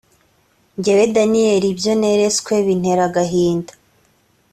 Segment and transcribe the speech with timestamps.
[0.83, 3.73] jyewe daniyeli ibyo neretswe bintera agahinda.